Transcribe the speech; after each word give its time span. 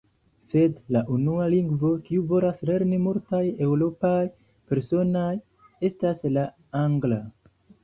Sed, 0.51 0.77
la 0.95 1.01
unua 1.15 1.49
lingvo 1.53 1.91
kiu 2.07 2.23
volas 2.31 2.63
lerni 2.71 2.99
multaj 3.09 3.43
eŭropaj 3.67 4.25
personoj, 4.73 5.29
estas 5.93 6.29
la 6.35 6.49
angla. 6.85 7.25